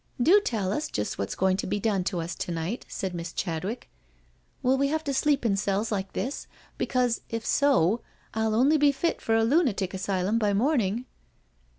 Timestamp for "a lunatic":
9.35-9.93